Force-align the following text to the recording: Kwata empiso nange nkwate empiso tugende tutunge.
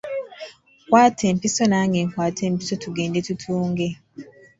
Kwata 0.89 1.23
empiso 1.31 1.63
nange 1.69 1.99
nkwate 2.09 2.41
empiso 2.49 2.75
tugende 2.83 3.19
tutunge. 3.27 3.87